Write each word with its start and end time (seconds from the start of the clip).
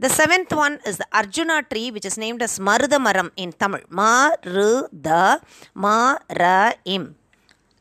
The 0.00 0.08
seventh 0.08 0.52
one 0.54 0.74
is 0.88 0.96
the 0.98 1.06
Arjuna 1.12 1.56
tree, 1.68 1.90
which 1.90 2.06
is 2.10 2.16
named 2.16 2.40
as 2.46 2.60
Maruda 2.60 2.98
Maram 3.06 3.28
in 3.34 3.50
Tamil. 3.60 3.80
Ma 3.90 4.30
ru 4.44 4.86
da 5.06 5.22
ma 5.74 6.16
ra 6.40 6.70
im. 6.84 7.16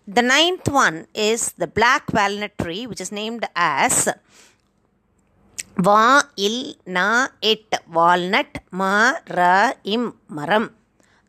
The 0.08 0.24
ninth 0.24 0.68
one 0.68 0.97
is 1.14 1.41
the 1.62 1.68
black 1.68 2.12
walnut 2.18 2.58
tree, 2.58 2.88
which 2.88 3.02
is 3.06 3.12
named 3.12 3.46
as 3.56 4.09
Va 5.88 6.24
il 6.47 6.74
na 6.88 7.28
it 7.52 7.69
walnut 7.97 8.52
ma 8.72 8.94
ra 9.38 9.74
im 9.84 10.06
maram. 10.38 10.66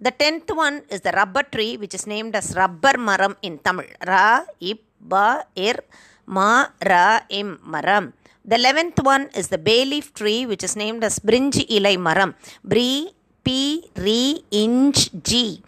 The 0.00 0.12
tenth 0.14 0.46
one 0.54 0.86
is 0.94 1.00
the 1.02 1.10
rubber 1.10 1.42
tree, 1.42 1.76
which 1.76 1.92
is 1.92 2.06
named 2.06 2.36
as 2.36 2.54
rubber 2.54 2.94
maram 2.94 3.34
in 3.42 3.58
Tamil. 3.58 3.86
Ra 4.06 4.46
ib 4.62 4.78
ba 5.00 5.42
ir 5.56 5.82
ma 6.26 6.66
ra 6.78 7.26
im 7.28 7.58
maram. 7.66 8.12
The 8.44 8.54
eleventh 8.54 9.02
one 9.02 9.28
is 9.34 9.48
the 9.48 9.58
bay 9.58 9.84
leaf 9.84 10.14
tree, 10.14 10.46
which 10.46 10.62
is 10.62 10.76
named 10.76 11.02
as 11.02 11.18
brinji 11.18 11.66
ilai 11.66 11.98
maram. 11.98 12.34
Bri 12.62 13.10
pi 13.42 13.82
ri 13.96 14.44
inch 14.52 15.10
ji. 15.20 15.62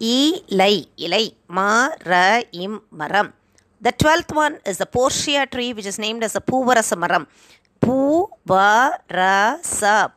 Ilai 0.00 0.88
ilai 0.96 1.34
ma 1.48 1.90
ra 2.06 2.40
im 2.52 2.80
maram. 2.90 3.32
The 3.82 3.92
twelfth 3.92 4.32
one 4.32 4.58
is 4.64 4.78
the 4.78 4.86
portia 4.86 5.44
tree, 5.44 5.74
which 5.74 5.84
is 5.84 5.98
named 5.98 6.24
as 6.24 6.32
the 6.32 6.40
poovarasa 6.40 6.96
maram. 6.96 7.26
Poovarasa 7.78 9.36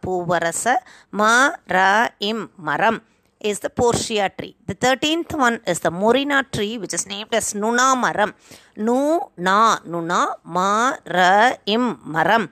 poovarasa 0.01 0.77
ma 1.11 1.51
ra 1.67 2.07
im 2.21 2.49
maram 2.57 3.01
is 3.39 3.59
the 3.59 3.69
portia 3.69 4.29
tree. 4.37 4.55
The 4.67 4.73
thirteenth 4.73 5.33
one 5.33 5.61
is 5.65 5.79
the 5.79 5.91
morinda 5.91 6.43
tree, 6.51 6.77
which 6.77 6.93
is 6.93 7.07
named 7.07 7.33
as 7.33 7.53
Nuna 7.53 7.95
Maram. 7.95 8.33
Nu 8.77 9.31
na 9.37 9.79
Nuna 9.87 10.35
ma 10.43 10.95
ra 11.05 11.55
im 11.65 11.95
maram. 12.05 12.49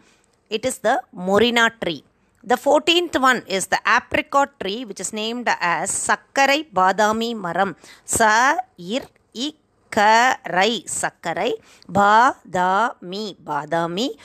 It 0.50 0.66
is 0.66 0.80
the 0.80 1.02
morinda 1.16 1.72
tree. 1.82 2.04
The 2.44 2.56
fourteenth 2.56 3.20
one 3.20 3.44
is 3.48 3.68
the 3.68 3.80
apricot 3.86 4.60
tree, 4.60 4.86
which 4.86 5.02
is 5.02 5.12
named 5.12 5.50
as 5.60 5.92
Sakkarai 5.92 6.72
Badami 6.72 7.36
Maram. 7.36 7.76
Sa 8.06 8.56
ir 8.78 9.04
ikkarai 9.36 10.88
Sakkarai 10.88 11.54
Badami 11.90 13.36
Badami 13.36 14.16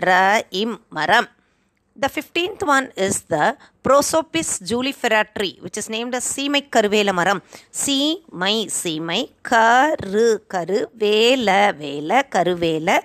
ra 0.00 0.40
im 0.50 0.78
maram. 0.90 1.28
The 1.94 2.08
fifteenth 2.08 2.62
one 2.62 2.90
is 2.96 3.22
the 3.22 3.56
Prosopis 3.84 4.62
julifera 4.68 5.26
tree, 5.36 5.58
which 5.60 5.76
is 5.76 5.90
named 5.90 6.14
as 6.14 6.24
Seemai 6.24 6.70
Karuvela 6.70 7.12
Maram. 7.12 7.42
Seemai 7.70 8.66
Seemai 8.66 9.30
Karu 9.42 10.38
Karu 10.48 10.86
Vela 10.94 11.74
Vela 11.76 12.24
Karuvela 12.24 13.02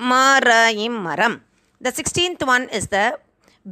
Marayim 0.00 0.92
Maram. 1.06 1.40
The 1.78 1.92
sixteenth 1.92 2.42
one 2.46 2.70
is 2.70 2.86
the 2.86 3.18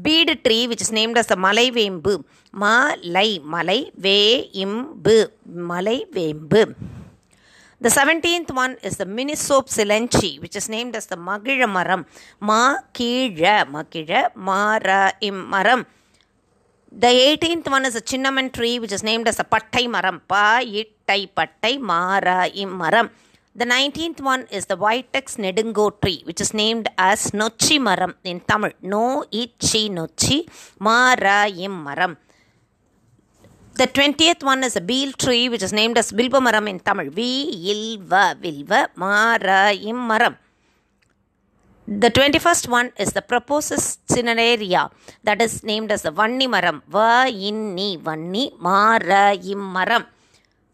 bead 0.02 0.44
tree, 0.44 0.66
which 0.66 0.82
is 0.82 0.92
named 0.92 1.16
as 1.16 1.26
the 1.28 1.36
Malai 1.36 1.72
Vembu. 1.72 2.22
Malai 2.52 3.40
Malai 3.40 3.90
Veimbu 3.98 5.30
Malai 5.50 6.06
Vembu. 6.10 6.74
The 7.78 7.91
seventeenth 7.91 8.50
one 8.54 8.78
is 8.82 8.97
the 8.97 9.04
Mimusops 9.04 9.76
elengi, 9.76 10.41
which 10.41 10.56
is 10.56 10.66
named 10.70 10.97
as 10.97 11.06
the 11.06 11.16
Magila 11.16 11.69
Maram. 11.69 12.06
Ma 12.41 12.76
Kira 12.94 13.66
Makira 13.66 14.34
Mara 14.34 15.12
im. 15.20 15.84
The 16.91 17.06
eighteenth 17.06 17.69
one 17.69 17.84
is 17.84 17.94
a 17.94 18.00
Cinnamon 18.00 18.48
tree, 18.48 18.78
which 18.78 18.92
is 18.92 19.03
named 19.03 19.28
as 19.28 19.38
a 19.41 19.44
Pattai 19.44 19.88
Maram. 19.88 20.22
Pa 20.26 20.62
Ittai 20.65 21.28
Pattai 21.36 21.78
Mara 21.78 22.47
im 22.47 22.70
Maram. 22.78 23.10
The 23.54 23.66
nineteenth 23.66 24.22
one 24.22 24.47
is 24.50 24.65
the 24.65 24.76
Vitex 24.78 25.36
negundo 25.36 26.00
tree, 26.00 26.22
which 26.25 26.41
is 26.41 26.54
named 26.54 26.88
as 26.97 27.32
Nochi 27.32 27.78
Maram 27.78 28.15
in 28.25 28.41
Tamil. 28.41 28.72
No 28.81 29.25
Ichi 29.31 29.91
Nochi 29.91 30.48
Mara 30.78 31.47
im 31.48 31.84
Maram. 31.84 32.16
The 33.76 33.87
twentieth 33.87 34.42
one 34.42 34.64
is 34.64 34.75
a 34.75 34.81
bael 34.81 35.12
tree, 35.12 35.50
which 35.50 35.62
is 35.62 35.70
named 35.70 35.98
as 35.98 36.10
Bilbamaram 36.10 36.66
in 36.66 36.81
Tamil. 36.81 37.10
Vi 37.10 37.53
ilva 37.72 38.34
vilva 38.34 38.88
mara. 38.97 40.38
The 41.86 42.09
twenty-first 42.09 42.68
one 42.68 42.91
is 42.98 43.12
the 43.12 43.21
Prosopis 43.21 43.98
cineraria, 44.09 44.91
that 45.24 45.42
is 45.42 45.62
named 45.62 45.92
as 45.92 46.03
the 46.03 46.10
Vanni 46.10 46.48
Maram. 46.48 46.80
Va 46.89 47.27
inni 47.28 48.00
vanni 48.00 48.50
mara 48.59 49.36
immaram. 49.36 50.06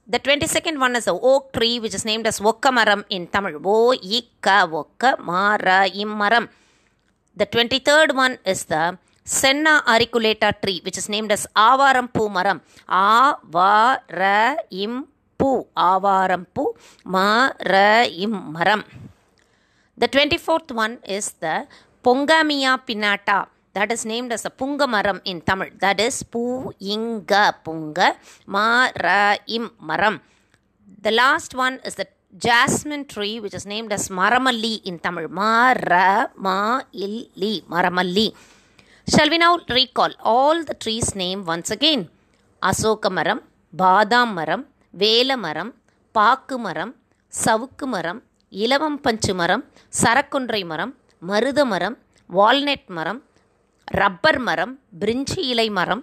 The 0.06 0.21
twenty-second 0.21 0.79
one 0.79 0.94
is 0.94 1.06
the 1.06 1.12
oak 1.12 1.53
tree, 1.53 1.81
which 1.81 1.94
is 1.94 2.05
named 2.05 2.29
as 2.29 2.38
Vokkamaram 2.38 3.05
in 3.11 3.26
Tamil. 3.26 3.61
O 3.65 3.93
ikka 3.94 4.69
vokka 4.71 5.19
mara. 5.19 6.49
The 7.35 7.47
twenty-third 7.47 8.15
one 8.15 8.38
is 8.47 8.65
the 8.67 8.97
Senna 9.25 9.83
auriculata 9.87 10.53
tree, 10.61 10.81
which 10.85 10.99
is 10.99 11.09
named 11.09 11.31
as 11.31 11.47
Avaram 11.55 12.13
Pu 12.13 12.29
Maram. 12.29 12.61
Avara 12.89 14.57
im 14.71 15.07
Pu. 15.39 15.67
Avaram 15.77 16.47
Pu 16.53 16.75
Mara 17.05 18.05
im 18.07 18.33
Maram. 18.55 18.83
The 19.97 20.09
24th 20.09 20.75
one 20.75 20.99
is 21.07 21.33
the 21.39 21.67
Pongamia 22.03 22.81
pinnata. 22.85 23.47
That 23.75 23.93
is 23.93 24.05
named 24.05 24.33
as 24.33 24.45
a 24.45 24.51
Pungamaram 24.51 25.21
in 25.25 25.41
Tamil. 25.41 25.71
That 25.79 26.01
is 26.01 26.23
Pu 26.25 26.75
Inga 26.81 27.57
Punga 27.65 28.17
Mara 28.47 29.39
im 29.47 29.71
Maram. 29.81 30.21
The 31.01 31.11
last 31.11 31.55
one 31.55 31.81
is 31.85 31.95
the 31.95 32.07
jasmine 32.37 33.07
tree, 33.07 33.41
which 33.41 33.55
is 33.55 33.65
named 33.65 33.93
as 33.93 34.09
Maramalli 34.09 34.83
in 34.85 34.99
Tamil. 34.99 35.29
Mara 35.29 36.31
Ma 36.37 36.83
Illi 36.93 37.63
Maramalli. 37.65 38.35
Shall 39.08 39.28
we 39.28 39.38
now 39.38 39.54
recall 39.70 40.12
all 40.25 40.64
the 40.64 40.75
trees' 40.75 41.12
name 41.14 41.40
once 41.44 41.70
again? 41.70 42.00
Ashoka 42.62 43.10
மரம் 43.10 43.40
பாதாம் 43.72 44.32
மரம் 44.32 44.62
வேல 44.94 45.37
மரம் 45.37 45.70
பாக்கு 46.14 46.56
மரம் 46.58 46.93
சவுக்கு 47.32 47.87
மரம் 47.87 48.20
இலவம் 48.52 48.99
பஞ்சு 49.00 49.32
மரம் 49.34 49.62
சரக்குன்றை 49.93 50.60
மரம் 50.64 50.93
மருத 51.22 51.64
மரம் 51.64 51.96
வால்நட் 52.31 52.88
மரம் 52.90 53.20
ரப்பர் 53.88 54.40
மரம் 54.40 54.72
பிரிஞ்சி 55.00 55.40
இலை 55.52 55.69
மரம் 55.70 56.02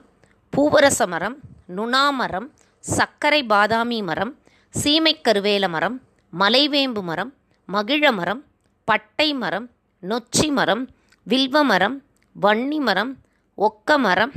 பூவரச 0.54 1.08
மரம் 1.14 1.38
நுணா 1.78 2.04
மரம் 2.20 2.48
சர்க்கரை 2.84 3.42
பாதாமி 3.54 4.00
மரம் 4.10 4.34
சீமை 4.74 5.16
கருவேல 5.28 5.70
மரம் 5.70 5.98
மலைவேம்பு 6.34 7.04
மரம் 7.04 7.32
மகிழ 7.70 8.12
மரம் 8.12 8.42
பட்டை 8.88 9.30
மரம் 9.44 9.68
நொச்சி 10.04 10.48
மரம் 10.52 10.84
வில்வ 11.28 11.64
மரம் 11.72 11.98
வன்னி 12.41 12.79
மரம் 12.89 13.13
ஒக்க 13.59 13.99
மரம் 14.07 14.33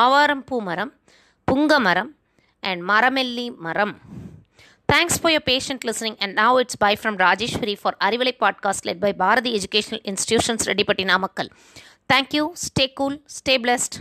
ஆவாரம்பூ 0.00 0.58
மரம் 0.68 0.92
புங்க 1.52 1.78
மரம் 1.80 2.10
and 2.62 2.80
மரமெல்லி 2.90 3.48
மரம் 3.68 3.94
Thanks 4.88 5.16
for 5.18 5.30
your 5.30 5.40
patient 5.40 5.84
listening. 5.84 6.16
And 6.20 6.34
now 6.34 6.52
it's 6.56 6.74
bye 6.74 6.96
from 6.96 7.16
Rajeshwari 7.16 7.74
for 7.78 7.92
Arivalai 8.06 8.32
podcast 8.36 8.84
led 8.84 8.98
by 8.98 9.12
Bharati 9.12 9.54
Educational 9.54 10.00
Institutions, 10.04 10.66
Redipati 10.66 11.04
Namakkal. 11.10 11.48
Thank 12.08 12.34
you. 12.34 12.50
Stay 12.56 12.88
cool. 12.98 13.14
Stay 13.28 13.56
blessed. 13.56 13.94